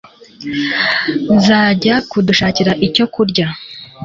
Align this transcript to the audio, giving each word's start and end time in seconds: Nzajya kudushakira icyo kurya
Nzajya 1.35 1.95
kudushakira 2.09 2.71
icyo 2.87 3.05
kurya 3.13 3.47